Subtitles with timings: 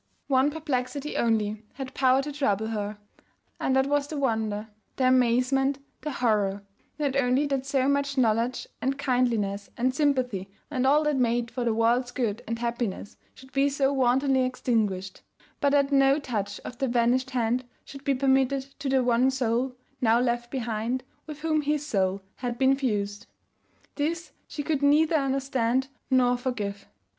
[0.25, 2.97] One perplexity only had power to trouble her,
[3.59, 6.63] and that was the wonder, the amazement, the horror,
[6.97, 11.63] not only that so much knowledge and kindliness and sympathy and all that made for
[11.63, 15.21] the world's good and happiness should be so wantonly extinguished;
[15.59, 19.75] but that no touch of the vanished hand should be permitted to the one soul
[20.01, 23.27] (now left behind) with whom his soul had been fused.
[23.93, 26.87] This she could neither understand nor forgive.